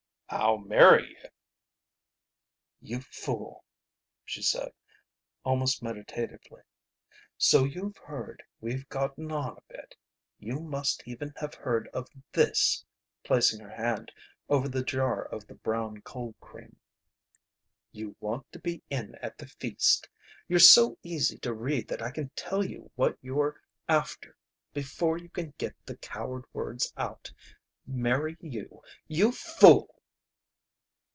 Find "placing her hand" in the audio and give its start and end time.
13.25-14.13